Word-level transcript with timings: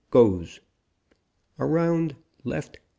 GOES. 0.09 0.61
AROUND.LEFT. 1.59 2.79